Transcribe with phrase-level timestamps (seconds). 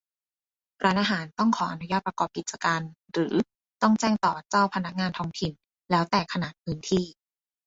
[0.83, 3.33] ร้านอาหารต้องขออนุญาตประกอบกิจการหรือ
[3.81, 5.53] ต้องแจ้งต่อเจ้าพนักงานท้องถิ่น
[5.91, 7.05] แล้วแต่ขนาดพื้นที่